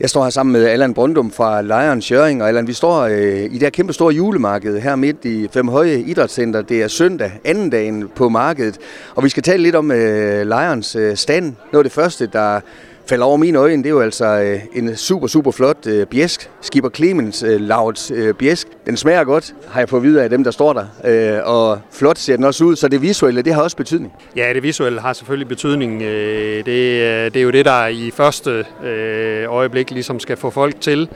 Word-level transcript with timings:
Jeg 0.00 0.10
står 0.10 0.22
her 0.22 0.30
sammen 0.30 0.52
med 0.52 0.66
Allan 0.66 0.94
Brundum 0.94 1.30
fra 1.30 1.62
Lejrens 1.62 2.10
Jøring, 2.10 2.42
og 2.42 2.48
Allan, 2.48 2.66
vi 2.66 2.72
står 2.72 3.00
øh, 3.00 3.44
i 3.44 3.48
det 3.48 3.62
her 3.62 3.70
kæmpe 3.70 3.92
store 3.92 4.14
julemarked 4.14 4.80
her 4.80 4.96
midt 4.96 5.24
i 5.24 5.48
Femhøje 5.52 5.98
Idrætscenter. 5.98 6.62
Det 6.62 6.82
er 6.82 6.88
søndag, 6.88 7.32
anden 7.44 7.70
dagen 7.70 8.08
på 8.14 8.28
markedet, 8.28 8.78
og 9.14 9.24
vi 9.24 9.28
skal 9.28 9.42
tale 9.42 9.62
lidt 9.62 9.74
om 9.76 9.90
øh, 9.90 10.46
Lejrens 10.46 10.96
øh, 10.96 11.16
stand. 11.16 11.44
Noget 11.44 11.84
af 11.84 11.90
det 11.90 11.92
første, 11.92 12.26
der 12.26 12.60
falder 13.06 13.24
over 13.24 13.36
mine 13.36 13.58
øjne, 13.58 13.82
det 13.82 13.86
er 13.86 13.90
jo 13.90 14.00
altså 14.00 14.24
øh, 14.26 14.58
en 14.72 14.96
super, 14.96 15.26
super 15.26 15.50
flot 15.50 15.86
øh, 15.86 16.06
bjæsk. 16.06 16.50
Skipper 16.60 16.90
Clemens 16.90 17.42
øh, 17.42 17.60
Lauts 17.60 18.10
øh, 18.14 18.34
bjæsk. 18.34 18.68
Den 18.86 18.96
smager 18.96 19.24
godt, 19.24 19.54
har 19.68 19.80
jeg 19.80 19.88
fået 19.88 20.02
videre 20.02 20.24
af 20.24 20.30
dem, 20.30 20.44
der 20.44 20.50
står 20.50 20.72
der. 20.72 20.86
Øh, 21.04 21.40
og 21.44 21.78
flot 21.92 22.18
ser 22.18 22.36
den 22.36 22.44
også 22.44 22.64
ud, 22.64 22.76
så 22.76 22.88
det 22.88 23.02
visuelle, 23.02 23.42
det 23.42 23.54
har 23.54 23.62
også 23.62 23.76
betydning. 23.76 24.12
Ja, 24.36 24.50
det 24.54 24.62
visuelle 24.62 25.00
har 25.00 25.12
selvfølgelig 25.12 25.48
betydning. 25.48 26.02
Øh, 26.02 26.66
det, 26.66 27.02
øh, 27.02 27.24
det 27.24 27.36
er 27.36 27.42
jo 27.42 27.50
det, 27.50 27.64
der 27.64 27.86
i 27.86 28.10
første 28.14 28.64
øh, 28.84 29.44
øjeblik 29.48 29.90
ligesom 29.90 30.20
skal 30.20 30.36
få 30.36 30.50
folk 30.50 30.80
til. 30.80 31.08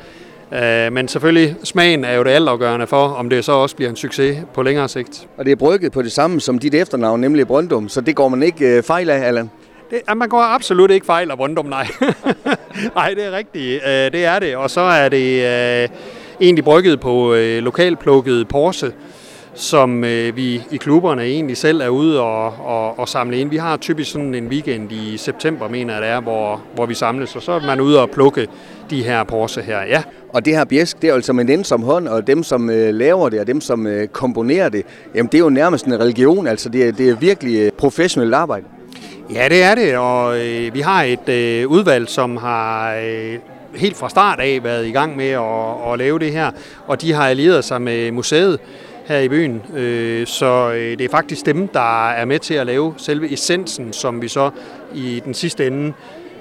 Øh, 0.53 0.93
men 0.93 1.09
selvfølgelig, 1.09 1.57
smagen 1.65 2.05
er 2.05 2.15
jo 2.15 2.25
det 2.25 2.31
altafgørende 2.31 2.87
for, 2.87 3.09
om 3.09 3.31
det 3.31 3.45
så 3.45 3.53
også 3.53 3.77
bliver 3.77 3.91
en 3.91 3.97
succes 3.97 4.39
på 4.55 4.63
længere 4.63 4.89
sigt. 4.89 5.29
Og 5.37 5.45
det 5.45 5.53
er 5.53 5.57
brygget 5.57 5.93
på 5.93 6.03
det 6.03 6.13
samme 6.13 6.41
som 6.41 6.59
dit 6.59 6.75
efternavn, 6.75 7.21
nemlig 7.21 7.47
Brøndum, 7.47 7.89
så 7.89 8.01
det 8.01 8.17
går 8.17 8.29
man 8.29 8.43
ikke 8.43 8.83
fejl 8.83 9.11
af, 9.11 9.27
Allan. 9.27 9.51
Det, 9.91 10.01
at 10.09 10.17
man 10.17 10.29
går 10.29 10.41
absolut 10.43 10.91
ikke 10.91 11.07
fejl 11.07 11.31
af 11.31 11.37
Brøndum, 11.37 11.67
nej. 11.67 11.87
nej, 12.95 13.15
det 13.15 13.25
er 13.25 13.33
rigtigt. 13.33 13.83
Øh, 13.87 14.13
det 14.13 14.25
er 14.25 14.39
det. 14.39 14.57
Og 14.57 14.71
så 14.71 14.81
er 14.81 15.09
det 15.09 15.45
øh, 15.45 15.89
egentlig 16.41 16.65
brygget 16.65 17.01
på 17.01 17.35
øh, 17.35 17.63
lokalplukket 17.63 18.49
Porsche, 18.49 18.93
som 19.55 20.05
øh, 20.05 20.37
vi 20.37 20.63
i 20.71 20.77
klubberne 20.77 21.23
egentlig 21.23 21.57
selv 21.57 21.81
er 21.81 21.89
ude 21.89 22.21
og, 22.21 22.47
og, 22.47 22.99
og 22.99 23.09
samle 23.09 23.39
ind. 23.39 23.51
Vi 23.51 23.57
har 23.57 23.77
typisk 23.77 24.11
sådan 24.11 24.35
en 24.35 24.47
weekend 24.47 24.93
i 24.93 25.17
september, 25.17 25.69
mener 25.69 25.93
jeg 25.93 26.03
det 26.03 26.11
er, 26.11 26.21
hvor, 26.21 26.63
hvor 26.75 26.87
vi 26.87 26.95
samles, 26.95 27.37
og 27.37 27.43
så 27.43 27.53
er 27.53 27.61
man 27.61 27.81
ude 27.81 28.03
og 28.03 28.11
plukke 28.11 28.49
de 28.91 29.03
her 29.03 29.25
Porsche 29.25 29.63
her, 29.63 29.83
ja. 29.83 30.03
Og 30.33 30.45
det 30.45 30.57
her 30.57 30.65
bjæsk, 30.65 31.03
det 31.03 31.11
er 31.11 31.15
altså 31.15 31.33
med 31.33 31.45
den 31.45 31.65
som 31.65 31.83
hånd, 31.83 32.09
og 32.09 32.27
dem 32.27 32.43
som 32.43 32.71
øh, 32.71 32.95
laver 32.95 33.29
det, 33.29 33.41
og 33.41 33.47
dem 33.47 33.61
som 33.61 33.87
øh, 33.87 34.09
komponerer 34.09 34.69
det, 34.69 34.87
jamen 35.15 35.29
det 35.33 35.39
er 35.39 35.43
jo 35.43 35.51
nærmest 35.51 35.87
en 35.87 36.01
religion, 36.01 36.47
altså 36.47 36.69
det 36.69 36.89
er, 36.89 36.93
det 36.93 37.09
er 37.09 37.17
virkelig 37.17 37.59
øh, 37.61 37.73
professionelt 37.73 38.35
arbejde. 38.35 38.65
Ja, 39.33 39.49
det 39.49 39.63
er 39.63 39.75
det, 39.75 39.97
og 39.97 40.39
øh, 40.39 40.75
vi 40.75 40.81
har 40.81 41.03
et 41.03 41.29
øh, 41.29 41.69
udvalg, 41.69 42.09
som 42.09 42.37
har 42.37 42.95
øh, 42.95 43.39
helt 43.75 43.97
fra 43.97 44.09
start 44.09 44.41
af 44.41 44.61
været 44.65 44.87
i 44.87 44.91
gang 44.91 45.17
med 45.17 45.29
at, 45.29 45.93
at 45.93 45.99
lave 45.99 46.19
det 46.19 46.33
her, 46.33 46.51
og 46.87 47.01
de 47.01 47.13
har 47.13 47.29
allieret 47.29 47.65
sig 47.65 47.83
med 47.83 48.13
museet 48.13 48.61
her 49.05 49.19
i 49.19 49.29
byen, 49.29 49.63
øh, 49.77 50.27
så 50.27 50.73
øh, 50.73 50.99
det 50.99 51.01
er 51.01 51.09
faktisk 51.09 51.47
dem, 51.47 51.69
der 51.69 52.11
er 52.11 52.25
med 52.25 52.39
til 52.39 52.55
at 52.55 52.67
lave 52.67 52.95
selve 52.97 53.33
essensen, 53.33 53.93
som 53.93 54.23
vi 54.23 54.29
så 54.29 54.51
i 54.95 55.23
den 55.25 55.35
sidste 55.35 55.67
ende 55.67 55.93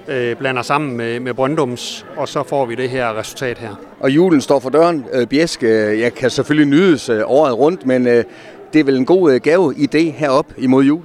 øh, 0.08 0.36
blander 0.36 0.62
sammen 0.62 0.98
med, 0.98 1.20
med 1.20 1.34
Brøndums, 1.34 2.06
og 2.18 2.28
så 2.28 2.44
får 2.44 2.66
vi 2.66 2.76
det 2.76 2.90
her 2.90 3.20
resultat 3.20 3.58
her. 3.58 3.76
Og 4.00 4.10
julen 4.10 4.42
står 4.42 4.60
for 4.60 4.70
døren. 4.70 5.06
Øh, 5.14 5.28
Bjæsk, 5.28 5.64
øh, 5.64 6.00
jeg 6.00 6.14
kan 6.14 6.30
selvfølgelig 6.30 6.68
nydes 6.68 7.10
øh, 7.10 7.22
året 7.26 7.58
rundt, 7.58 7.86
men 7.86 8.08
øh, 8.08 8.24
det 8.74 8.80
er 8.80 8.84
vel 8.84 8.98
en 8.98 9.06
god 9.06 9.34
øh, 9.34 9.42
gave 9.42 9.74
idé 9.76 10.12
herop 10.12 10.46
imod 10.58 10.84
jul? 10.84 11.02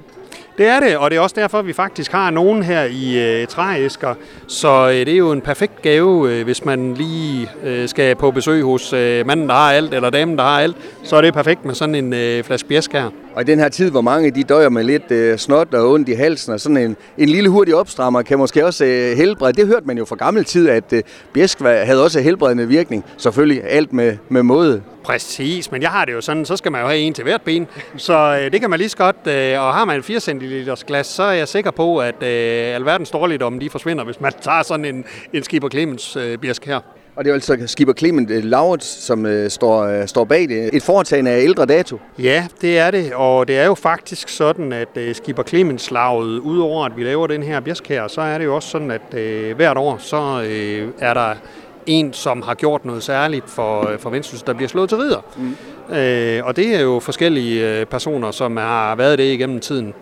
Det 0.59 0.67
er 0.67 0.79
det, 0.79 0.97
og 0.97 1.11
det 1.11 1.17
er 1.17 1.21
også 1.21 1.35
derfor, 1.39 1.59
at 1.59 1.67
vi 1.67 1.73
faktisk 1.73 2.11
har 2.11 2.29
nogen 2.29 2.63
her 2.63 2.83
i 2.83 3.41
øh, 3.41 3.47
trææsker. 3.47 4.15
Så 4.47 4.89
øh, 4.89 4.93
det 4.93 5.09
er 5.09 5.17
jo 5.17 5.31
en 5.31 5.41
perfekt 5.41 5.81
gave, 5.81 6.31
øh, 6.31 6.43
hvis 6.43 6.65
man 6.65 6.93
lige 6.93 7.49
øh, 7.63 7.89
skal 7.89 8.15
på 8.15 8.31
besøg 8.31 8.63
hos 8.63 8.93
øh, 8.93 9.27
manden, 9.27 9.49
der 9.49 9.55
har 9.55 9.71
alt, 9.71 9.93
eller 9.93 10.09
damen, 10.09 10.37
der 10.37 10.43
har 10.43 10.59
alt. 10.59 10.77
Så 11.03 11.15
er 11.15 11.21
det 11.21 11.33
perfekt 11.33 11.65
med 11.65 11.75
sådan 11.75 11.95
en 11.95 12.13
øh, 12.13 12.43
flaske 12.43 12.67
bjæsk 12.67 12.93
her. 12.93 13.09
Og 13.35 13.41
i 13.41 13.45
den 13.45 13.59
her 13.59 13.69
tid, 13.69 13.91
hvor 13.91 14.01
mange 14.01 14.31
de 14.31 14.43
døjer 14.43 14.69
med 14.69 14.83
lidt 14.83 15.11
øh, 15.11 15.37
snot 15.37 15.73
og 15.73 15.91
ondt 15.91 16.09
i 16.09 16.13
halsen, 16.13 16.53
og 16.53 16.59
sådan 16.59 16.77
en, 16.77 16.97
en 17.17 17.29
lille 17.29 17.49
hurtig 17.49 17.75
opstrammer 17.75 18.21
kan 18.21 18.37
måske 18.37 18.65
også 18.65 18.85
øh, 18.85 19.17
helbrede. 19.17 19.53
Det 19.53 19.67
hørte 19.67 19.87
man 19.87 19.97
jo 19.97 20.05
fra 20.05 20.15
gammel 20.15 20.45
tid, 20.45 20.69
at 20.69 20.93
øh, 20.93 21.03
bjæsk 21.33 21.59
havde 21.59 22.03
også 22.03 22.19
helbredende 22.19 22.67
virkning. 22.67 23.05
Selvfølgelig 23.17 23.63
alt 23.63 23.93
med, 23.93 24.17
med 24.29 24.43
måde. 24.43 24.81
Præcis, 25.03 25.71
men 25.71 25.81
jeg 25.81 25.89
har 25.89 26.05
det 26.05 26.13
jo 26.13 26.21
sådan, 26.21 26.45
så 26.45 26.57
skal 26.57 26.71
man 26.71 26.81
jo 26.81 26.87
have 26.87 26.99
en 26.99 27.13
til 27.13 27.23
hvert 27.23 27.41
ben. 27.41 27.67
Så 27.97 28.39
øh, 28.43 28.51
det 28.51 28.61
kan 28.61 28.69
man 28.69 28.79
lige 28.79 28.89
så 28.89 28.97
godt, 28.97 29.27
øh, 29.27 29.61
og 29.61 29.73
har 29.73 29.85
man 29.85 29.95
en 29.95 30.03
4 30.03 30.19
cm 30.19 30.43
glas, 30.87 31.07
så 31.07 31.23
er 31.23 31.33
jeg 31.33 31.47
sikker 31.47 31.71
på, 31.71 31.97
at 31.97 32.23
øh, 32.23 32.75
alverdens 32.75 33.11
dårligdomme 33.11 33.59
de 33.59 33.69
forsvinder, 33.69 34.03
hvis 34.03 34.21
man 34.21 34.31
tager 34.41 34.63
sådan 34.63 34.85
en, 34.85 35.05
en 35.33 35.43
Skipper 35.43 35.69
Clemens 35.69 36.15
øh, 36.15 36.37
bjæsk 36.37 36.65
her. 36.65 36.79
Og 37.19 37.25
det 37.25 37.31
er 37.31 37.33
altså 37.33 37.57
Skipper 37.65 37.93
Clement 37.93 38.31
øh, 38.31 38.43
Lauret, 38.43 38.83
som 38.83 39.25
øh, 39.25 39.49
står, 39.49 39.83
øh, 39.83 40.07
står 40.07 40.23
bag 40.23 40.49
det. 40.49 40.75
Et 40.75 40.83
foretagende 40.83 41.31
af 41.31 41.43
ældre 41.43 41.65
dato. 41.65 41.99
Ja, 42.19 42.47
det 42.61 42.77
er 42.77 42.91
det. 42.91 43.13
Og 43.13 43.47
det 43.47 43.57
er 43.57 43.65
jo 43.65 43.75
faktisk 43.75 44.29
sådan, 44.29 44.73
at 44.73 44.87
øh, 44.95 45.15
Skipper 45.15 45.43
Clemens 45.43 45.91
lavet, 45.91 46.39
udover 46.39 46.85
at 46.85 46.91
vi 46.97 47.03
laver 47.03 47.27
den 47.27 47.43
her 47.43 47.59
bjæsk 47.59 47.87
her, 47.87 48.07
så 48.07 48.21
er 48.21 48.37
det 48.37 48.45
jo 48.45 48.55
også 48.55 48.69
sådan, 48.69 48.91
at 48.91 49.13
øh, 49.13 49.55
hvert 49.55 49.77
år, 49.77 49.97
så 49.97 50.45
øh, 50.49 50.87
er 50.99 51.13
der 51.13 51.33
en, 51.85 52.13
som 52.13 52.41
har 52.41 52.53
gjort 52.53 52.85
noget 52.85 53.03
særligt 53.03 53.49
for, 53.49 53.89
øh, 53.89 53.99
for 53.99 54.09
Vendsyssel, 54.09 54.47
der 54.47 54.53
bliver 54.53 54.69
slået 54.69 54.89
til 54.89 54.97
ridder. 54.97 55.21
Mm. 55.37 55.55
Øh, 55.91 56.45
og 56.45 56.55
det 56.55 56.75
er 56.75 56.81
jo 56.81 56.99
forskellige 56.99 57.79
øh, 57.79 57.85
personer, 57.85 58.31
som 58.31 58.57
har 58.57 58.95
været 58.95 59.17
det 59.17 59.33
igennem 59.33 59.59
tiden. 59.59 59.93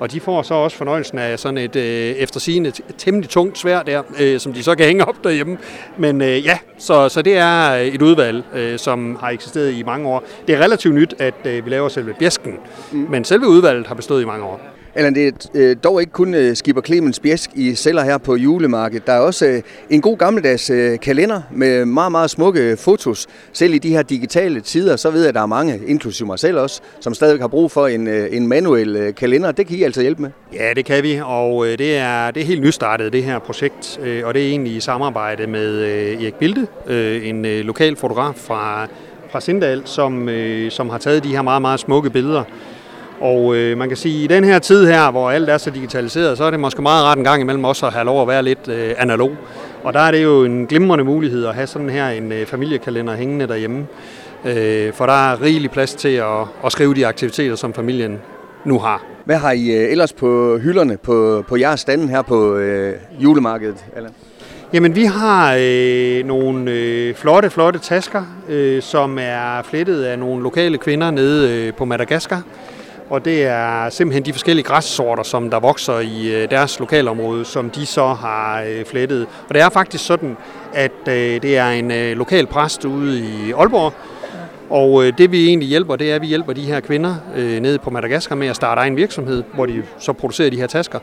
Og 0.00 0.12
de 0.12 0.20
får 0.20 0.42
så 0.42 0.54
også 0.54 0.76
fornøjelsen 0.76 1.18
af 1.18 1.38
sådan 1.38 1.58
et 1.58 1.76
øh, 1.76 1.82
eftersigende 1.82 2.72
temmelig 2.98 3.30
tungt 3.30 3.58
svær 3.58 3.82
der, 3.82 4.02
øh, 4.20 4.40
som 4.40 4.52
de 4.52 4.62
så 4.62 4.74
kan 4.74 4.86
hænge 4.86 5.04
op 5.04 5.24
derhjemme. 5.24 5.58
Men 5.96 6.22
øh, 6.22 6.44
ja, 6.44 6.58
så, 6.78 7.08
så 7.08 7.22
det 7.22 7.36
er 7.36 7.70
et 7.70 8.02
udvalg, 8.02 8.44
øh, 8.54 8.78
som 8.78 9.16
har 9.20 9.30
eksisteret 9.30 9.72
i 9.72 9.82
mange 9.82 10.08
år. 10.08 10.24
Det 10.46 10.54
er 10.54 10.58
relativt 10.58 10.94
nyt, 10.94 11.14
at 11.18 11.34
øh, 11.44 11.64
vi 11.64 11.70
laver 11.70 11.88
selve 11.88 12.14
bjæsken, 12.18 12.58
mm. 12.92 13.06
men 13.10 13.24
selve 13.24 13.48
udvalget 13.48 13.86
har 13.86 13.94
bestået 13.94 14.22
i 14.22 14.24
mange 14.24 14.44
år. 14.44 14.75
Eller 14.96 15.10
det 15.10 15.26
er 15.26 15.32
øh, 15.54 15.76
dog 15.84 16.00
ikke 16.00 16.12
kun 16.12 16.34
øh, 16.34 16.56
Skipper 16.56 16.82
Clemens 16.82 17.20
Bjesk, 17.20 17.50
I 17.54 17.74
sælger 17.74 18.04
her 18.04 18.18
på 18.18 18.36
julemarkedet. 18.36 19.06
Der 19.06 19.12
er 19.12 19.18
også 19.18 19.46
øh, 19.46 19.62
en 19.90 20.00
god 20.00 20.18
gammeldags 20.18 20.70
kalender 21.02 21.40
med 21.50 21.84
meget, 21.84 22.12
meget 22.12 22.30
smukke 22.30 22.76
fotos. 22.76 23.26
Selv 23.52 23.74
i 23.74 23.78
de 23.78 23.90
her 23.90 24.02
digitale 24.02 24.60
tider, 24.60 24.96
så 24.96 25.10
ved 25.10 25.20
jeg, 25.20 25.28
at 25.28 25.34
der 25.34 25.40
er 25.40 25.46
mange, 25.46 25.80
inklusive 25.86 26.26
mig 26.26 26.38
selv 26.38 26.58
også, 26.58 26.80
som 27.00 27.14
stadig 27.14 27.40
har 27.40 27.48
brug 27.48 27.70
for 27.70 27.86
en, 27.86 28.08
en 28.08 28.46
manuel 28.46 29.14
kalender. 29.16 29.52
Det 29.52 29.66
kan 29.66 29.76
I 29.76 29.82
altså 29.82 30.02
hjælpe 30.02 30.22
med. 30.22 30.30
Ja, 30.52 30.72
det 30.76 30.84
kan 30.84 31.02
vi, 31.02 31.20
og 31.24 31.66
det, 31.66 31.96
er, 31.96 32.30
det 32.30 32.42
er 32.42 32.46
helt 32.46 32.62
nystartet, 32.62 33.12
det 33.12 33.22
her 33.22 33.38
projekt. 33.38 33.98
Og 34.24 34.34
det 34.34 34.42
er 34.42 34.48
egentlig 34.48 34.76
i 34.76 34.80
samarbejde 34.80 35.46
med 35.46 35.82
Erik 36.22 36.34
Bilde, 36.34 36.66
en 37.28 37.42
lokal 37.42 37.96
fotograf 37.96 38.34
fra, 38.34 38.86
fra 39.30 39.40
Sindal, 39.40 39.82
som, 39.84 40.28
som 40.70 40.88
har 40.90 40.98
taget 40.98 41.24
de 41.24 41.28
her 41.28 41.42
meget, 41.42 41.62
meget 41.62 41.80
smukke 41.80 42.10
billeder 42.10 42.44
og 43.20 43.56
øh, 43.56 43.78
man 43.78 43.88
kan 43.88 43.96
sige, 43.96 44.24
at 44.24 44.30
i 44.30 44.34
den 44.34 44.44
her 44.44 44.58
tid 44.58 44.86
her, 44.86 45.10
hvor 45.10 45.30
alt 45.30 45.48
er 45.48 45.58
så 45.58 45.70
digitaliseret, 45.70 46.38
så 46.38 46.44
er 46.44 46.50
det 46.50 46.60
måske 46.60 46.82
meget 46.82 47.04
ret 47.04 47.18
en 47.18 47.24
gang 47.24 47.40
imellem 47.40 47.64
også 47.64 47.86
at 47.86 47.92
have 47.92 48.04
lov 48.04 48.22
at 48.22 48.28
være 48.28 48.42
lidt 48.42 48.68
øh, 48.68 48.94
analog. 48.98 49.30
Og 49.84 49.92
der 49.92 50.00
er 50.00 50.10
det 50.10 50.22
jo 50.22 50.44
en 50.44 50.66
glimrende 50.66 51.04
mulighed 51.04 51.46
at 51.46 51.54
have 51.54 51.66
sådan 51.66 51.90
her 51.90 52.08
en 52.08 52.32
øh, 52.32 52.46
familiekalender 52.46 53.16
hængende 53.16 53.46
derhjemme. 53.46 53.86
Øh, 54.44 54.92
for 54.92 55.06
der 55.06 55.32
er 55.32 55.42
rigelig 55.42 55.70
plads 55.70 55.94
til 55.94 56.08
at, 56.08 56.40
at 56.64 56.72
skrive 56.72 56.94
de 56.94 57.06
aktiviteter, 57.06 57.56
som 57.56 57.74
familien 57.74 58.18
nu 58.64 58.78
har. 58.78 59.04
Hvad 59.24 59.36
har 59.36 59.52
I 59.52 59.70
øh, 59.70 59.90
ellers 59.90 60.12
på 60.12 60.58
hylderne 60.58 60.96
på, 60.96 61.44
på 61.48 61.56
jeres 61.56 61.80
standen 61.80 62.08
her 62.08 62.22
på 62.22 62.56
øh, 62.56 62.94
julemarkedet, 63.18 63.84
Allan? 63.96 64.12
Jamen, 64.72 64.96
vi 64.96 65.04
har 65.04 65.56
øh, 65.60 66.26
nogle 66.26 66.70
øh, 66.70 67.14
flotte, 67.14 67.50
flotte 67.50 67.78
tasker, 67.78 68.22
øh, 68.48 68.82
som 68.82 69.18
er 69.20 69.62
flettet 69.62 70.02
af 70.02 70.18
nogle 70.18 70.42
lokale 70.42 70.78
kvinder 70.78 71.10
nede 71.10 71.66
øh, 71.66 71.74
på 71.74 71.84
Madagaskar 71.84 72.42
og 73.10 73.24
det 73.24 73.44
er 73.44 73.90
simpelthen 73.90 74.24
de 74.24 74.32
forskellige 74.32 74.64
græssorter, 74.64 75.22
som 75.22 75.50
der 75.50 75.60
vokser 75.60 75.98
i 75.98 76.34
øh, 76.34 76.50
deres 76.50 76.80
lokalområde, 76.80 77.44
som 77.44 77.70
de 77.70 77.86
så 77.86 78.06
har 78.06 78.62
øh, 78.62 78.84
flettet. 78.84 79.26
Og 79.48 79.54
det 79.54 79.62
er 79.62 79.68
faktisk 79.68 80.06
sådan, 80.06 80.36
at 80.74 80.92
øh, 81.08 81.42
det 81.42 81.56
er 81.56 81.68
en 81.68 82.16
lokal 82.16 82.46
præst 82.46 82.84
ude 82.84 83.20
i 83.20 83.52
Aalborg, 83.52 83.92
og 84.70 85.04
øh, 85.04 85.12
det 85.18 85.32
vi 85.32 85.48
egentlig 85.48 85.68
hjælper, 85.68 85.96
det 85.96 86.10
er, 86.10 86.14
at 86.14 86.22
vi 86.22 86.26
hjælper 86.26 86.52
de 86.52 86.60
her 86.60 86.80
kvinder 86.80 87.14
øh, 87.36 87.60
nede 87.60 87.78
på 87.78 87.90
Madagaskar 87.90 88.34
med 88.34 88.48
at 88.48 88.56
starte 88.56 88.80
egen 88.80 88.96
virksomhed, 88.96 89.42
hvor 89.54 89.66
de 89.66 89.82
så 89.98 90.12
producerer 90.12 90.50
de 90.50 90.56
her 90.56 90.66
tasker. 90.66 90.98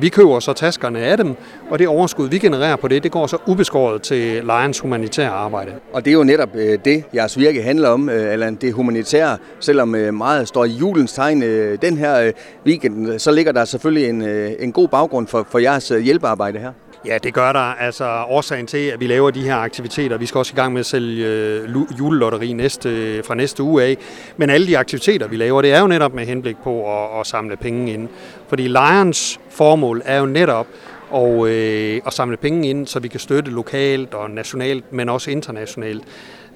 Vi 0.00 0.08
køber 0.08 0.40
så 0.40 0.52
taskerne 0.52 0.98
af 0.98 1.16
dem, 1.16 1.34
og 1.70 1.78
det 1.78 1.88
overskud, 1.88 2.28
vi 2.28 2.38
genererer 2.38 2.76
på 2.76 2.88
det, 2.88 3.02
det 3.02 3.10
går 3.10 3.26
så 3.26 3.38
ubeskåret 3.46 4.02
til 4.02 4.44
Lions 4.44 4.80
humanitære 4.80 5.30
arbejde. 5.30 5.72
Og 5.92 6.04
det 6.04 6.10
er 6.10 6.14
jo 6.14 6.24
netop 6.24 6.56
øh, 6.56 6.78
det, 6.84 7.04
jeres 7.14 7.38
virke 7.38 7.62
handler 7.62 7.88
om, 7.88 8.08
øh, 8.08 8.32
eller 8.32 8.50
det 8.50 8.72
humanitære. 8.72 9.38
Selvom 9.60 9.94
øh, 9.94 10.14
meget 10.14 10.48
står 10.48 10.64
i 10.64 10.70
julens 10.70 11.12
tegn 11.12 11.42
øh, 11.42 11.78
den 11.82 11.98
her 11.98 12.20
øh, 12.20 12.32
weekend, 12.66 13.18
så 13.18 13.30
ligger 13.30 13.52
der 13.52 13.64
selvfølgelig 13.64 14.08
en, 14.08 14.22
øh, 14.22 14.50
en 14.58 14.72
god 14.72 14.88
baggrund 14.88 15.26
for, 15.26 15.46
for 15.50 15.58
jeres 15.58 15.90
øh, 15.90 16.00
hjælpearbejde 16.00 16.58
her. 16.58 16.72
Ja, 17.04 17.18
det 17.18 17.34
gør 17.34 17.52
der. 17.52 17.58
Altså 17.58 18.24
årsagen 18.28 18.66
til, 18.66 18.78
at 18.78 19.00
vi 19.00 19.06
laver 19.06 19.30
de 19.30 19.42
her 19.42 19.56
aktiviteter. 19.56 20.16
Vi 20.18 20.26
skal 20.26 20.38
også 20.38 20.52
i 20.54 20.56
gang 20.56 20.72
med 20.72 20.80
at 20.80 20.86
sælge 20.86 21.26
øh, 21.26 21.68
julelotteri 21.98 22.52
næste, 22.52 23.22
fra 23.22 23.34
næste 23.34 23.62
uge 23.62 23.82
af. 23.82 23.96
Men 24.36 24.50
alle 24.50 24.66
de 24.66 24.78
aktiviteter, 24.78 25.28
vi 25.28 25.36
laver, 25.36 25.62
det 25.62 25.72
er 25.72 25.80
jo 25.80 25.86
netop 25.86 26.14
med 26.14 26.26
henblik 26.26 26.56
på 26.64 26.98
at, 26.98 27.20
at 27.20 27.26
samle 27.26 27.56
penge 27.56 27.92
ind. 27.92 28.08
Fordi 28.48 28.68
Lions 28.68 29.40
formål 29.50 30.02
er 30.04 30.18
jo 30.18 30.26
netop 30.26 30.66
at, 31.14 31.46
øh, 31.46 32.00
at 32.06 32.12
samle 32.12 32.36
penge 32.36 32.68
ind, 32.68 32.86
så 32.86 33.00
vi 33.00 33.08
kan 33.08 33.20
støtte 33.20 33.50
lokalt 33.50 34.14
og 34.14 34.30
nationalt, 34.30 34.92
men 34.92 35.08
også 35.08 35.30
internationalt 35.30 36.04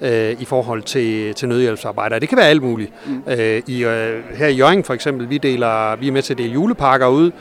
øh, 0.01 0.41
i 0.41 0.45
forhold 0.45 0.83
til, 0.83 1.33
til 1.33 1.49
nødhjælpsarbejder. 1.49 2.19
Det 2.19 2.29
kan 2.29 2.37
være 2.37 2.47
alt 2.47 2.63
muligt. 2.63 2.91
Mm. 3.05 3.23
Øh, 3.27 3.61
i, 3.67 3.83
øh, 3.83 4.23
her 4.35 4.47
i 4.47 4.55
Jørgen 4.55 4.83
for 4.83 4.93
eksempel, 4.93 5.29
vi, 5.29 5.37
deler, 5.37 5.95
vi 5.95 6.07
er 6.07 6.11
med 6.11 6.21
til 6.21 6.33
at 6.33 6.37
dele 6.37 6.53
julepakker 6.53 7.07
ud, 7.07 7.31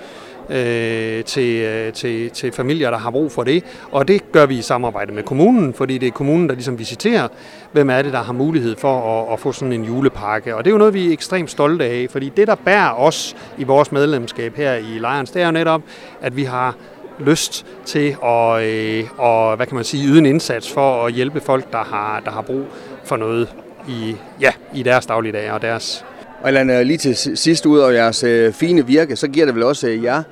øh, 0.50 1.24
til, 1.24 1.56
øh, 1.62 1.92
til, 1.92 2.30
til 2.30 2.52
familier, 2.52 2.90
der 2.90 2.98
har 2.98 3.10
brug 3.10 3.32
for 3.32 3.44
det. 3.44 3.64
Og 3.92 4.08
det 4.08 4.32
gør 4.32 4.46
vi 4.46 4.58
i 4.58 4.62
samarbejde 4.62 5.12
med 5.12 5.22
kommunen, 5.22 5.74
fordi 5.74 5.98
det 5.98 6.06
er 6.06 6.10
kommunen, 6.10 6.48
der 6.48 6.54
ligesom 6.54 6.78
visiterer, 6.78 7.28
hvem 7.72 7.90
er 7.90 8.02
det, 8.02 8.12
der 8.12 8.22
har 8.22 8.32
mulighed 8.32 8.76
for 8.76 9.22
at, 9.22 9.32
at 9.32 9.40
få 9.40 9.52
sådan 9.52 9.72
en 9.72 9.84
julepakke. 9.84 10.56
Og 10.56 10.64
det 10.64 10.70
er 10.70 10.74
jo 10.74 10.78
noget, 10.78 10.94
vi 10.94 11.08
er 11.08 11.12
ekstremt 11.12 11.50
stolte 11.50 11.84
af, 11.84 12.06
fordi 12.10 12.28
det, 12.36 12.46
der 12.46 12.54
bærer 12.54 12.92
os 12.92 13.36
i 13.58 13.64
vores 13.64 13.92
medlemskab 13.92 14.56
her 14.56 14.74
i 14.74 14.98
Lions, 14.98 15.30
det 15.30 15.42
er 15.42 15.46
jo 15.46 15.52
netop, 15.52 15.82
at 16.20 16.36
vi 16.36 16.44
har 16.44 16.76
lyst 17.18 17.66
til 17.84 18.16
at, 18.24 18.62
øh, 18.62 19.04
og, 19.18 19.56
hvad 19.56 19.66
kan 19.66 19.74
man 19.74 19.84
sige, 19.84 20.08
yde 20.08 20.18
en 20.18 20.26
indsats 20.26 20.72
for 20.72 21.06
at 21.06 21.12
hjælpe 21.12 21.40
folk, 21.40 21.72
der 21.72 21.84
har, 21.84 22.20
der 22.24 22.30
har 22.30 22.42
brug 22.42 22.64
for 23.04 23.16
noget 23.16 23.48
i, 23.88 24.16
ja, 24.40 24.52
i 24.74 24.82
deres 24.82 25.06
dagligdag 25.06 25.52
og 25.52 25.62
deres 25.62 26.04
og 26.40 26.48
eller 26.48 26.80
øh, 26.80 26.86
lige 26.86 26.98
til 26.98 27.16
sidst 27.36 27.66
ud 27.66 27.78
af 27.78 27.92
jeres 27.92 28.24
øh, 28.24 28.52
fine 28.52 28.86
virke, 28.86 29.16
så 29.16 29.28
giver 29.28 29.46
det 29.46 29.54
vel 29.54 29.62
også 29.62 29.88
øh, 29.88 30.04
jer 30.04 30.22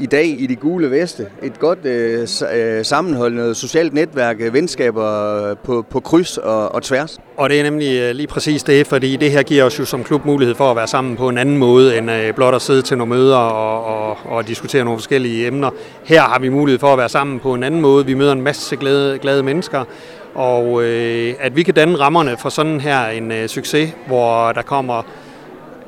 i 0.00 0.06
dag 0.06 0.26
i 0.38 0.46
de 0.46 0.56
gule 0.56 0.90
veste. 0.90 1.26
Et 1.42 1.58
godt 1.58 1.84
øh, 1.84 2.28
øh 2.54 2.84
sammenholdende 2.84 3.54
socialt 3.54 3.94
netværk, 3.94 4.36
øh, 4.40 4.54
venskaber 4.54 5.44
øh, 5.50 5.56
på, 5.64 5.86
på 5.90 6.00
kryds 6.00 6.38
og, 6.38 6.74
og 6.74 6.82
tværs. 6.82 7.18
Og 7.36 7.50
det 7.50 7.60
er 7.60 7.62
nemlig 7.62 8.14
lige 8.14 8.26
præcis 8.26 8.62
det, 8.62 8.86
fordi 8.86 9.16
det 9.16 9.30
her 9.30 9.42
giver 9.42 9.64
os 9.64 9.78
jo 9.78 9.84
som 9.84 10.04
klub 10.04 10.24
mulighed 10.24 10.54
for 10.54 10.70
at 10.70 10.76
være 10.76 10.86
sammen 10.86 11.16
på 11.16 11.28
en 11.28 11.38
anden 11.38 11.56
måde, 11.56 11.98
end 11.98 12.10
øh, 12.10 12.34
blot 12.34 12.54
at 12.54 12.62
sidde 12.62 12.82
til 12.82 12.98
nogle 12.98 13.14
møder 13.14 13.36
og, 13.36 13.84
og, 13.84 14.16
og 14.24 14.48
diskutere 14.48 14.84
nogle 14.84 14.98
forskellige 14.98 15.46
emner. 15.46 15.70
Her 16.04 16.22
har 16.22 16.38
vi 16.38 16.48
mulighed 16.48 16.78
for 16.78 16.92
at 16.92 16.98
være 16.98 17.08
sammen 17.08 17.40
på 17.40 17.54
en 17.54 17.62
anden 17.62 17.80
måde. 17.80 18.06
Vi 18.06 18.14
møder 18.14 18.32
en 18.32 18.42
masse 18.42 18.76
glade, 18.76 19.18
glade 19.18 19.42
mennesker, 19.42 19.84
og 20.34 20.82
øh, 20.84 21.34
at 21.40 21.56
vi 21.56 21.62
kan 21.62 21.74
danne 21.74 21.96
rammerne 21.98 22.36
for 22.36 22.48
sådan 22.48 22.80
her 22.80 23.06
en 23.06 23.32
øh, 23.32 23.48
succes, 23.48 23.90
hvor 24.06 24.52
der 24.52 24.62
kommer 24.62 25.02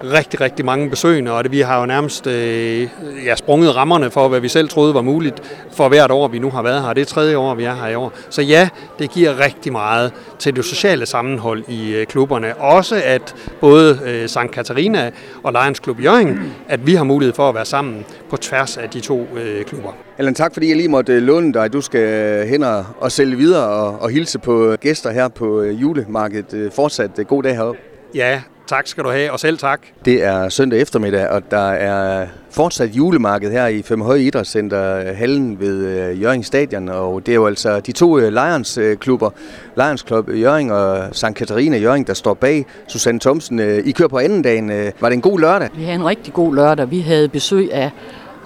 rigtig, 0.04 0.40
rigtig 0.40 0.64
mange 0.64 0.90
besøgende, 0.90 1.32
og 1.32 1.44
det, 1.44 1.52
vi 1.52 1.60
har 1.60 1.81
jo 1.81 1.87
nærmest 1.87 2.26
øh, 2.26 2.88
ja, 3.25 3.37
sprunget 3.37 3.76
rammerne 3.76 4.10
for, 4.10 4.28
hvad 4.28 4.40
vi 4.40 4.49
selv 4.49 4.69
troede 4.69 4.94
var 4.94 5.02
muligt 5.02 5.43
for 5.72 5.88
hvert 5.88 6.10
år, 6.10 6.28
vi 6.28 6.38
nu 6.38 6.50
har 6.50 6.62
været 6.62 6.82
her. 6.82 6.93
Det 6.93 7.00
er 7.00 7.04
tredje 7.04 7.37
år, 7.37 7.54
vi 7.54 7.64
er 7.64 7.75
her 7.75 7.88
i 7.88 7.94
år. 7.94 8.12
Så 8.31 8.43
ja, 8.43 8.69
det 8.99 9.10
giver 9.10 9.40
rigtig 9.44 9.72
meget 9.72 10.12
til 10.38 10.56
det 10.56 10.64
sociale 10.64 11.06
sammenhold 11.06 11.64
i 11.69 11.94
øh, 11.94 12.06
klubberne. 12.06 12.56
Også 12.56 13.02
at 13.04 13.34
både 13.60 14.00
øh, 14.06 14.28
St. 14.28 14.50
Katarina 14.52 15.10
og 15.43 15.52
Lions 15.52 15.81
Klub 15.81 16.02
Jørgen, 16.02 16.54
at 16.69 16.87
vi 16.87 16.94
har 16.94 17.04
mulighed 17.04 17.34
for 17.34 17.49
at 17.49 17.54
være 17.54 17.64
sammen 17.64 18.04
på 18.31 18.37
tværs 18.37 18.76
af 18.76 18.88
de 18.90 19.00
to 19.00 19.26
øh, 19.37 19.64
klubber. 19.64 19.90
Allan, 20.19 20.34
tak 20.34 20.52
fordi 20.52 20.69
jeg 20.69 20.76
lige 20.76 20.88
måtte 20.88 21.12
øh, 21.12 21.22
låne 21.22 21.52
dig. 21.52 21.72
Du 21.72 21.81
skal 21.81 22.46
hen 22.49 22.64
og 23.00 23.12
sælge 23.12 23.37
videre 23.37 23.66
og, 23.66 24.02
og 24.02 24.10
hilse 24.10 24.38
på 24.38 24.76
gæster 24.81 25.10
her 25.10 25.28
på 25.28 25.60
øh, 25.60 25.82
julemarkedet. 25.82 26.72
Fortsat 26.72 27.10
god 27.28 27.43
dag 27.43 27.56
heroppe. 27.56 27.81
Ja, 28.14 28.40
Tak 28.73 28.87
skal 28.87 29.05
du 29.05 29.11
have, 29.11 29.33
og 29.33 29.41
selv 29.41 29.59
tak. 29.59 29.81
Det 30.05 30.25
er 30.25 30.49
søndag 30.49 30.81
eftermiddag, 30.81 31.29
og 31.29 31.51
der 31.51 31.71
er 31.71 32.27
fortsat 32.51 32.91
julemarked 32.91 33.51
her 33.51 33.67
i 33.67 33.83
Femhøje 33.83 34.21
Idrætscenter 34.21 35.15
Hallen 35.15 35.61
ved 35.61 35.87
øh, 35.87 36.23
Jørgen 36.23 36.43
Stadion, 36.43 36.89
og 36.89 37.27
det 37.27 37.33
er 37.33 37.37
jo 37.37 37.47
altså 37.47 37.81
de 37.81 37.93
to 37.93 38.19
øh, 38.19 38.33
Lions-klubber, 38.33 39.31
Lions 39.77 40.05
Club 40.07 40.31
Jørgen 40.31 40.71
og 40.71 41.09
St. 41.13 41.35
Katarina 41.35 41.77
Jørgen, 41.77 42.05
der 42.05 42.15
står 42.15 42.35
bag 42.35 42.67
Susanne 42.89 43.21
Thomsen. 43.21 43.59
Øh, 43.59 43.87
I 43.87 43.93
kører 43.93 44.09
på 44.09 44.19
anden 44.19 44.43
dagen. 44.43 44.69
Var 45.01 45.09
det 45.09 45.17
en 45.17 45.21
god 45.21 45.41
lørdag? 45.41 45.69
Vi 45.75 45.83
havde 45.83 45.95
en 45.95 46.07
rigtig 46.07 46.33
god 46.33 46.55
lørdag. 46.55 46.91
Vi 46.91 47.01
havde 47.01 47.29
besøg 47.29 47.73
af 47.73 47.91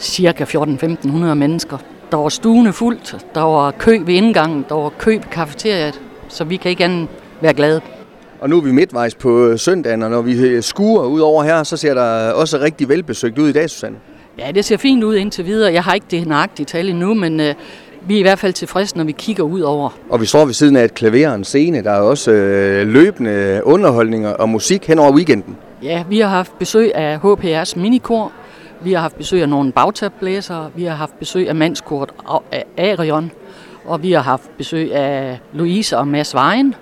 cirka 0.00 0.44
14-1500 0.44 1.08
mennesker. 1.34 1.78
Der 2.11 2.17
var 2.17 2.28
stuene 2.28 2.73
fuldt, 2.73 3.26
der 3.34 3.43
var 3.43 3.70
kø 3.70 3.99
ved 4.05 4.14
indgangen, 4.14 4.64
der 4.69 4.75
var 4.75 4.93
kø 4.99 5.19
på 5.19 5.28
kafeteriet, 5.28 6.00
så 6.28 6.44
vi 6.44 6.56
kan 6.56 6.70
ikke 6.70 6.84
andet 6.84 7.08
være 7.40 7.55
glade. 7.55 7.81
Og 8.40 8.50
nu 8.50 8.56
er 8.56 8.60
vi 8.60 8.72
midtvejs 8.72 9.14
på 9.14 9.56
søndagen, 9.56 10.02
og 10.02 10.10
når 10.10 10.22
vi 10.22 10.62
skuer 10.62 11.06
ud 11.06 11.20
over 11.20 11.44
her, 11.44 11.62
så 11.62 11.76
ser 11.76 11.94
der 11.94 12.30
også 12.30 12.58
rigtig 12.58 12.88
velbesøgt 12.88 13.38
ud 13.38 13.48
i 13.48 13.52
dag, 13.52 13.70
Susanne. 13.70 13.96
Ja, 14.38 14.50
det 14.52 14.64
ser 14.64 14.76
fint 14.76 15.04
ud 15.04 15.16
indtil 15.16 15.46
videre. 15.46 15.72
Jeg 15.72 15.84
har 15.84 15.94
ikke 15.94 16.06
det 16.10 16.26
nøjagtige 16.26 16.66
tal 16.66 16.88
endnu, 16.88 17.14
men 17.14 17.40
øh, 17.40 17.54
vi 18.06 18.14
er 18.14 18.18
i 18.18 18.22
hvert 18.22 18.38
fald 18.38 18.52
tilfredse, 18.52 18.96
når 18.96 19.04
vi 19.04 19.12
kigger 19.12 19.42
ud 19.42 19.60
over. 19.60 19.90
Og 20.08 20.20
vi 20.20 20.26
står 20.26 20.44
ved 20.44 20.54
siden 20.54 20.76
af 20.76 20.84
et 20.84 20.94
klaver 20.94 21.28
og 21.28 21.34
en 21.34 21.44
scene. 21.44 21.84
Der 21.84 21.90
er 21.90 22.00
også 22.00 22.30
øh, 22.30 22.88
løbende 22.88 23.60
underholdninger 23.64 24.30
og 24.30 24.48
musik 24.48 24.86
hen 24.86 24.98
over 24.98 25.12
weekenden. 25.12 25.56
Ja, 25.82 26.04
vi 26.08 26.18
har 26.20 26.28
haft 26.28 26.58
besøg 26.58 26.94
af 26.94 27.16
HPR's 27.16 27.80
minikor. 27.80 28.32
Vi 28.80 28.92
har 28.92 29.00
haft 29.00 29.16
besøg 29.16 29.42
af 29.42 29.48
nogle 29.48 29.72
bagtabblæsere. 29.72 30.70
Vi 30.74 30.84
har 30.84 30.94
haft 30.94 31.18
besøg 31.18 31.48
af 31.48 31.54
mandskort 31.54 32.14
Arion. 32.78 33.30
Og 33.84 34.02
vi 34.02 34.12
har 34.12 34.22
haft 34.22 34.50
besøg 34.58 34.94
af 34.94 35.38
Louise 35.52 35.98
og 35.98 36.08
Mads 36.08 36.34
Vejen. 36.34 36.74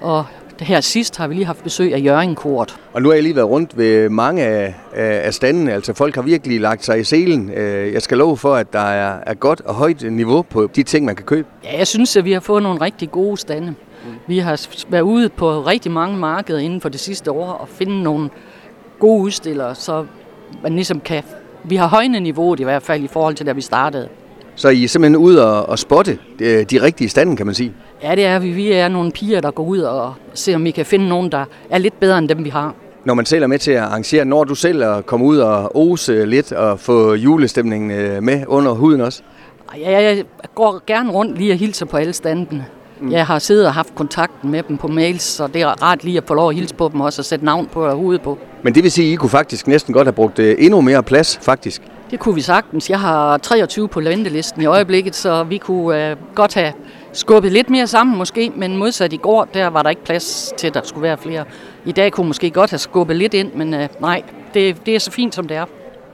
Og 0.00 0.24
her 0.62 0.80
sidst 0.80 1.16
har 1.16 1.26
vi 1.28 1.34
lige 1.34 1.44
haft 1.44 1.62
besøg 1.62 1.94
af 1.94 2.04
Jørgen 2.04 2.34
Kort. 2.34 2.80
Og 2.92 3.02
nu 3.02 3.08
har 3.08 3.14
jeg 3.14 3.22
lige 3.22 3.36
været 3.36 3.48
rundt 3.48 3.78
ved 3.78 4.08
mange 4.08 4.42
af, 4.42 4.74
af 4.94 5.34
standene. 5.34 5.72
Altså 5.72 5.94
folk 5.94 6.14
har 6.14 6.22
virkelig 6.22 6.60
lagt 6.60 6.84
sig 6.84 7.00
i 7.00 7.04
selen. 7.04 7.50
Øh, 7.50 7.92
jeg 7.92 8.02
skal 8.02 8.18
love 8.18 8.36
for, 8.36 8.54
at 8.54 8.72
der 8.72 8.78
er, 8.78 9.18
er 9.26 9.34
godt 9.34 9.60
og 9.60 9.74
højt 9.74 10.02
niveau 10.02 10.42
på 10.42 10.66
de 10.76 10.82
ting, 10.82 11.04
man 11.04 11.16
kan 11.16 11.24
købe. 11.24 11.48
Ja, 11.64 11.78
jeg 11.78 11.86
synes, 11.86 12.16
at 12.16 12.24
vi 12.24 12.32
har 12.32 12.40
fået 12.40 12.62
nogle 12.62 12.80
rigtig 12.80 13.10
gode 13.10 13.36
stande. 13.36 13.74
Vi 14.26 14.38
har 14.38 14.66
været 14.88 15.02
ude 15.02 15.28
på 15.28 15.60
rigtig 15.60 15.92
mange 15.92 16.18
markeder 16.18 16.58
inden 16.58 16.80
for 16.80 16.88
det 16.88 17.00
sidste 17.00 17.30
år 17.30 17.50
og 17.52 17.68
finde 17.68 18.02
nogle 18.02 18.30
gode 18.98 19.22
udstillere, 19.22 19.74
så 19.74 20.06
man 20.62 20.74
ligesom 20.74 21.00
kan... 21.00 21.22
Vi 21.64 21.76
har 21.76 21.86
højne 21.86 22.20
niveauet 22.20 22.60
i 22.60 22.62
hvert 22.62 22.82
fald 22.82 23.04
i 23.04 23.08
forhold 23.08 23.34
til, 23.34 23.46
da 23.46 23.52
vi 23.52 23.60
startede. 23.60 24.08
Så 24.54 24.68
I 24.68 24.84
er 24.84 24.88
simpelthen 24.88 25.16
ude 25.16 25.46
og, 25.46 25.68
og 25.68 25.78
spotte 25.78 26.18
de, 26.38 26.64
de 26.64 26.82
rigtige 26.82 27.08
stande, 27.08 27.36
kan 27.36 27.46
man 27.46 27.54
sige? 27.54 27.72
Ja, 28.02 28.14
det 28.14 28.24
er 28.24 28.38
vi. 28.38 28.50
Vi 28.50 28.72
er 28.72 28.88
nogle 28.88 29.12
piger, 29.12 29.40
der 29.40 29.50
går 29.50 29.64
ud 29.64 29.78
og 29.78 30.14
ser, 30.34 30.56
om 30.56 30.64
vi 30.64 30.70
kan 30.70 30.86
finde 30.86 31.08
nogen, 31.08 31.32
der 31.32 31.44
er 31.70 31.78
lidt 31.78 32.00
bedre 32.00 32.18
end 32.18 32.28
dem, 32.28 32.44
vi 32.44 32.48
har. 32.48 32.74
Når 33.04 33.14
man 33.14 33.26
selv 33.26 33.42
er 33.42 33.46
med 33.46 33.58
til 33.58 33.70
at 33.70 33.82
arrangere, 33.82 34.24
når 34.24 34.44
du 34.44 34.54
selv 34.54 34.84
at 34.84 35.06
komme 35.06 35.26
ud 35.26 35.38
og 35.38 35.76
ose 35.76 36.26
lidt 36.26 36.52
og 36.52 36.80
få 36.80 37.14
julestemningen 37.14 37.90
øh, 37.90 38.22
med 38.22 38.44
under 38.46 38.72
huden 38.72 39.00
også? 39.00 39.22
Ja, 39.78 40.02
jeg 40.02 40.24
går 40.54 40.82
gerne 40.86 41.12
rundt 41.12 41.38
lige 41.38 41.52
og 41.52 41.58
hilser 41.58 41.86
på 41.86 41.96
alle 41.96 42.12
standene. 42.12 42.66
Mm. 43.00 43.12
Jeg 43.12 43.26
har 43.26 43.38
siddet 43.38 43.66
og 43.66 43.74
haft 43.74 43.94
kontakten 43.94 44.50
med 44.50 44.62
dem 44.62 44.76
på 44.76 44.88
mails, 44.88 45.22
så 45.22 45.46
det 45.46 45.62
er 45.62 45.82
rart 45.82 46.04
lige 46.04 46.18
at 46.18 46.24
få 46.26 46.34
lov 46.34 46.48
at 46.48 46.54
hilse 46.54 46.74
på 46.74 46.90
dem 46.92 47.00
også 47.00 47.20
og 47.20 47.24
sætte 47.24 47.44
navn 47.44 47.66
på 47.66 47.84
og 47.86 47.96
hoved 47.96 48.18
på. 48.18 48.38
Men 48.62 48.74
det 48.74 48.82
vil 48.82 48.92
sige, 48.92 49.08
at 49.08 49.12
I 49.12 49.16
kunne 49.16 49.30
faktisk 49.30 49.66
næsten 49.66 49.94
godt 49.94 50.06
have 50.06 50.12
brugt 50.12 50.38
øh, 50.38 50.56
endnu 50.58 50.80
mere 50.80 51.02
plads, 51.02 51.38
faktisk? 51.42 51.82
Det 52.10 52.20
kunne 52.20 52.34
vi 52.34 52.40
sagtens. 52.40 52.90
Jeg 52.90 53.00
har 53.00 53.38
23 53.38 53.88
på 53.88 54.00
ventelisten 54.00 54.62
i 54.62 54.66
øjeblikket, 54.66 55.16
så 55.16 55.44
vi 55.44 55.58
kunne 55.58 56.12
uh, 56.12 56.34
godt 56.34 56.54
have 56.54 56.72
skubbet 57.12 57.52
lidt 57.52 57.70
mere 57.70 57.86
sammen 57.86 58.18
måske, 58.18 58.52
men 58.56 58.76
modsat 58.76 59.12
i 59.12 59.16
går, 59.16 59.44
der 59.54 59.66
var 59.66 59.82
der 59.82 59.90
ikke 59.90 60.04
plads 60.04 60.52
til, 60.56 60.66
at 60.66 60.74
der 60.74 60.80
skulle 60.84 61.02
være 61.02 61.18
flere. 61.18 61.44
I 61.84 61.92
dag 61.92 62.12
kunne 62.12 62.26
måske 62.26 62.50
godt 62.50 62.70
have 62.70 62.78
skubbet 62.78 63.16
lidt 63.16 63.34
ind, 63.34 63.52
men 63.54 63.74
uh, 63.74 63.80
nej, 64.00 64.22
det, 64.54 64.86
det 64.86 64.94
er 64.94 64.98
så 64.98 65.10
fint, 65.10 65.34
som 65.34 65.48
det 65.48 65.56
er. 65.56 65.64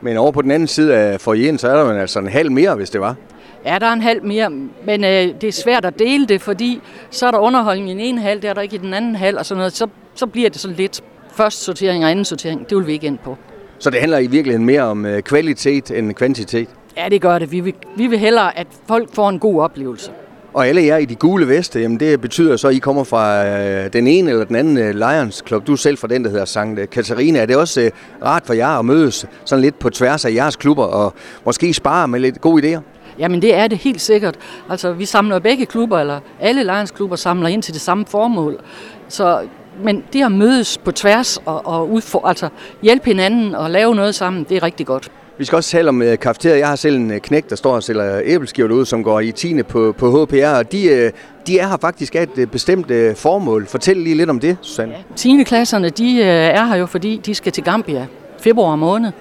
Men 0.01 0.17
over 0.17 0.33
på 0.33 0.43
den 0.43 0.51
anden 0.51 0.69
side 0.69 0.97
af 0.97 1.21
forjen, 1.21 1.59
så 1.59 1.69
er 1.69 1.85
der 1.85 2.01
altså 2.01 2.19
en 2.19 2.29
halv 2.29 2.53
mere, 2.53 2.75
hvis 2.75 2.91
det 2.91 3.01
var. 3.01 3.17
Ja, 3.65 3.79
der 3.79 3.87
er 3.87 3.93
en 3.93 4.03
halv 4.03 4.25
mere, 4.25 4.51
men 4.85 5.05
uh, 5.05 5.11
det 5.11 5.45
er 5.45 5.53
svært 5.53 5.85
at 5.85 5.99
dele 5.99 6.27
det, 6.27 6.41
fordi 6.41 6.81
så 7.11 7.27
er 7.27 7.31
der 7.31 7.39
underholdning 7.39 7.91
i 7.91 7.93
den 7.93 8.01
ene 8.01 8.21
halv, 8.21 8.43
der 8.43 8.51
er 8.51 8.55
der 8.55 8.61
ikke 8.61 8.77
i 8.77 8.79
den 8.79 8.95
anden 8.95 9.17
halv, 9.17 9.39
og 9.39 9.47
sådan 9.47 9.59
noget. 9.59 9.73
Så, 9.73 9.87
så 10.15 10.27
bliver 10.27 10.51
det 10.51 10.61
sådan 10.61 10.77
lidt 10.77 11.03
først 11.39 11.65
sortering 11.65 12.05
og 12.05 12.11
anden 12.11 12.25
sortering. 12.25 12.71
Det 12.71 12.79
vil 12.79 12.87
vi 12.87 12.93
ikke 12.93 13.07
ind 13.07 13.19
på. 13.19 13.37
Så 13.79 13.91
det 13.91 14.01
handler 14.01 14.19
i 14.19 14.27
virkeligheden 14.27 14.67
mere 14.67 14.83
om 14.83 15.07
øh, 15.07 15.23
kvalitet 15.23 15.91
end 15.91 16.15
kvantitet? 16.15 16.69
Ja, 16.97 17.09
det 17.09 17.21
gør 17.21 17.39
det. 17.39 17.53
Vi 17.53 17.61
vil, 17.61 17.75
vi 17.97 18.07
vil 18.07 18.19
hellere, 18.19 18.59
at 18.59 18.67
folk 18.89 19.15
får 19.15 19.29
en 19.29 19.39
god 19.39 19.63
oplevelse. 19.63 20.11
Og 20.55 20.67
alle 20.69 20.85
jer 20.85 20.97
i 20.97 21.05
de 21.05 21.15
gule 21.15 21.49
veste, 21.49 21.81
jamen 21.81 22.01
det 22.01 22.21
betyder 22.21 22.57
så, 22.57 22.69
at 22.69 22.75
I 22.75 22.79
kommer 22.79 23.05
fra 23.05 23.47
øh, 23.47 23.93
den 23.93 24.07
ene 24.07 24.31
eller 24.31 24.45
den 24.45 24.57
anden 24.57 24.79
øh, 24.79 24.95
Lions 24.95 25.43
Club. 25.47 25.67
Du 25.67 25.73
er 25.73 25.77
selv 25.77 25.99
fra 25.99 26.09
den, 26.09 26.25
der 26.25 26.31
hedder 26.31 26.45
Sankt 26.45 26.91
Katarina. 26.91 27.39
Er 27.39 27.47
det 27.47 27.57
også 27.57 27.81
øh, 27.81 27.91
rart 28.25 28.43
for 28.47 28.55
jer 28.55 28.79
at 28.79 28.85
mødes 28.85 29.27
sådan 29.45 29.63
lidt 29.63 29.79
på 29.79 29.91
tværs 29.91 30.25
af 30.25 30.35
jeres 30.35 30.57
klubber 30.57 30.85
og 30.85 31.15
måske 31.45 31.75
spare 31.75 32.09
med 32.09 32.21
lidt 32.21 32.41
gode 32.41 32.63
idéer? 32.63 32.81
Jamen 33.19 33.43
det 33.43 33.55
er 33.55 33.69
det 33.69 33.79
helt 33.79 34.01
sikkert. 34.01 34.37
Altså 34.71 34.93
vi 34.93 35.05
samler 35.05 35.39
begge 35.39 35.67
klubber, 35.67 35.99
eller 35.99 36.21
alle 36.41 36.63
Lions 36.63 36.91
klubber 36.91 37.17
samler 37.17 37.49
ind 37.49 37.63
til 37.63 37.75
det 37.75 37.81
samme 37.81 38.07
formål. 38.07 38.61
Så 39.09 39.41
men 39.85 40.05
det 40.13 40.25
at 40.25 40.33
mødes 40.33 40.79
på 40.79 40.93
tværs 40.93 41.39
og, 41.45 41.67
og 41.67 41.91
udfor, 41.91 42.27
altså 42.27 42.49
hjælpe 42.83 43.07
hinanden 43.07 43.55
og 43.55 43.71
lave 43.71 43.95
noget 43.95 44.15
sammen, 44.15 44.47
det 44.49 44.57
er 44.57 44.63
rigtig 44.63 44.87
godt. 44.87 45.11
Vi 45.39 45.45
skal 45.45 45.57
også 45.57 45.71
tale 45.71 45.89
om 45.89 46.01
uh, 46.01 46.15
kafeteriet. 46.21 46.59
Jeg 46.59 46.69
har 46.69 46.77
selv 46.77 46.97
en 46.97 47.11
uh, 47.11 47.17
knæk, 47.17 47.51
der 47.51 47.57
står 47.57 47.75
og 47.75 47.83
sælger 47.83 48.21
æbleskiver 48.25 48.69
derude, 48.69 48.87
som 48.87 49.05
går 49.05 49.21
i 49.21 49.33
10. 49.33 49.63
på, 49.63 49.95
på 49.99 50.25
HPR, 50.25 50.47
og 50.47 50.73
de, 50.73 51.13
uh, 51.15 51.21
de 51.47 51.59
er 51.59 51.69
her 51.69 51.77
faktisk 51.81 52.15
af 52.15 52.23
et 52.23 52.39
uh, 52.39 52.45
bestemt 52.45 52.91
uh, 52.91 53.17
formål. 53.17 53.67
Fortæl 53.67 53.97
lige 53.97 54.17
lidt 54.17 54.31
om 54.31 54.41
det, 54.41 54.57
Susanne. 54.63 54.93
Ja. 54.93 55.15
10. 55.17 55.43
klasserne, 55.43 55.91
de 55.91 56.15
uh, 56.21 56.27
er 56.27 56.65
her 56.65 56.77
jo, 56.77 56.87
fordi 56.87 57.21
de 57.27 57.35
skal 57.35 57.53
til 57.53 57.65
Gambia 57.65 58.07
februar 58.41 58.77
måned. 58.77 59.13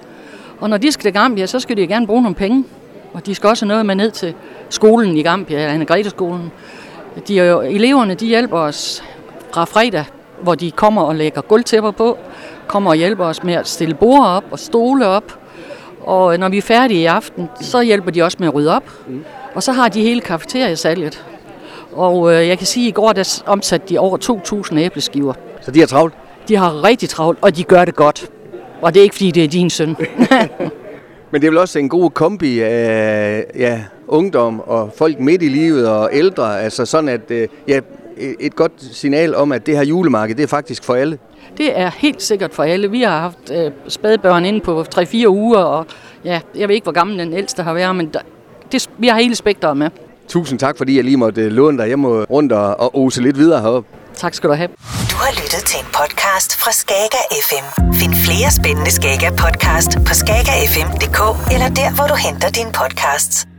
Og 0.60 0.70
når 0.70 0.76
de 0.76 0.92
skal 0.92 1.02
til 1.02 1.12
Gambia, 1.12 1.46
så 1.46 1.60
skal 1.60 1.76
de 1.76 1.86
gerne 1.86 2.06
bruge 2.06 2.22
nogle 2.22 2.34
penge. 2.34 2.64
Og 3.12 3.26
de 3.26 3.34
skal 3.34 3.48
også 3.48 3.66
noget 3.66 3.86
med 3.86 3.94
ned 3.94 4.10
til 4.10 4.34
skolen 4.68 5.16
i 5.16 5.22
Gambia, 5.22 5.58
Anne 5.58 5.84
Grete 5.84 6.10
skolen. 6.10 6.52
De 7.28 7.34
jo, 7.34 7.60
eleverne 7.60 8.14
de 8.14 8.26
hjælper 8.26 8.58
os 8.58 9.04
fra 9.52 9.64
fredag 9.64 10.04
hvor 10.42 10.54
de 10.54 10.70
kommer 10.70 11.02
og 11.02 11.14
lægger 11.14 11.40
gulvtæpper 11.40 11.90
på, 11.90 12.18
kommer 12.66 12.90
og 12.90 12.96
hjælper 12.96 13.24
os 13.24 13.42
med 13.42 13.54
at 13.54 13.68
stille 13.68 13.94
bord 13.94 14.26
op 14.26 14.44
og 14.50 14.58
stole 14.58 15.06
op. 15.06 15.38
Og 16.00 16.38
når 16.38 16.48
vi 16.48 16.58
er 16.58 16.62
færdige 16.62 17.00
i 17.00 17.04
aften, 17.04 17.48
så 17.60 17.82
hjælper 17.82 18.10
de 18.10 18.22
også 18.22 18.36
med 18.40 18.48
at 18.48 18.54
rydde 18.54 18.76
op. 18.76 18.90
Og 19.54 19.62
så 19.62 19.72
har 19.72 19.88
de 19.88 20.02
hele 20.02 20.20
kafeteriasalget. 20.20 21.24
Og 21.92 22.34
øh, 22.34 22.48
jeg 22.48 22.58
kan 22.58 22.66
sige, 22.66 22.86
at 22.86 22.88
i 22.88 22.92
går 22.92 23.12
der 23.12 23.42
omsatte 23.46 23.88
de 23.88 23.98
over 23.98 24.62
2.000 24.72 24.78
æbleskiver. 24.78 25.34
Så 25.60 25.70
de 25.70 25.80
har 25.80 25.86
travlt? 25.86 26.14
De 26.48 26.56
har 26.56 26.84
rigtig 26.84 27.08
travlt, 27.08 27.38
og 27.42 27.56
de 27.56 27.64
gør 27.64 27.84
det 27.84 27.94
godt. 27.94 28.30
Og 28.82 28.94
det 28.94 29.00
er 29.00 29.04
ikke, 29.04 29.14
fordi 29.14 29.30
det 29.30 29.44
er 29.44 29.48
din 29.48 29.70
søn. 29.70 29.96
Men 31.30 31.40
det 31.40 31.46
er 31.46 31.50
vel 31.50 31.58
også 31.58 31.78
en 31.78 31.88
god 31.88 32.10
kombi 32.10 32.60
af 32.60 33.44
ja, 33.56 33.84
ungdom 34.06 34.60
og 34.60 34.90
folk 34.96 35.20
midt 35.20 35.42
i 35.42 35.48
livet 35.48 35.88
og 35.88 36.10
ældre. 36.12 36.60
Altså 36.60 36.86
sådan 36.86 37.08
at, 37.08 37.30
øh, 37.30 37.48
ja, 37.68 37.80
et 38.40 38.56
godt 38.56 38.72
signal 38.92 39.34
om, 39.34 39.52
at 39.52 39.66
det 39.66 39.76
her 39.76 39.84
julemarked, 39.84 40.34
det 40.34 40.42
er 40.42 40.46
faktisk 40.46 40.84
for 40.84 40.94
alle. 40.94 41.18
Det 41.58 41.78
er 41.78 41.90
helt 41.98 42.22
sikkert 42.22 42.54
for 42.54 42.62
alle. 42.62 42.90
Vi 42.90 43.02
har 43.02 43.20
haft 43.20 43.50
øh, 43.52 43.70
spædbørn 43.88 44.44
inde 44.44 44.60
på 44.60 44.84
3-4 44.94 45.26
uger, 45.26 45.58
og 45.58 45.86
ja, 46.24 46.40
jeg 46.54 46.68
ved 46.68 46.74
ikke, 46.74 46.84
hvor 46.84 46.92
gammel 46.92 47.18
den 47.18 47.32
ældste 47.32 47.62
har 47.62 47.74
været, 47.74 47.96
men 47.96 48.08
der, 48.12 48.20
det, 48.72 48.90
vi 48.98 49.06
har 49.08 49.20
hele 49.20 49.34
spektret 49.34 49.76
med. 49.76 49.90
Tusind 50.28 50.58
tak, 50.58 50.78
fordi 50.78 50.96
jeg 50.96 51.04
lige 51.04 51.16
måtte 51.16 51.40
øh, 51.42 51.52
låne 51.52 51.78
dig. 51.78 51.88
Jeg 51.88 51.98
må 51.98 52.22
rundt 52.22 52.52
og, 52.52 52.80
og 52.80 52.98
ose 52.98 53.22
lidt 53.22 53.38
videre 53.38 53.60
heroppe. 53.60 53.88
Tak 54.14 54.34
skal 54.34 54.50
du 54.50 54.54
have. 54.54 54.68
Du 55.10 55.16
har 55.24 55.32
lyttet 55.42 55.62
til 55.66 55.78
en 55.80 55.86
podcast 55.86 56.56
fra 56.60 56.72
Skager 56.72 57.24
FM. 57.48 57.92
Find 57.94 58.14
flere 58.14 58.50
spændende 58.50 58.90
Skager 58.90 59.30
podcast 59.30 59.90
på 60.06 60.14
skagerfm.dk 60.14 61.20
eller 61.54 61.68
der, 61.68 61.94
hvor 61.94 62.06
du 62.06 62.14
henter 62.26 62.48
dine 62.50 62.72
podcasts. 62.80 63.57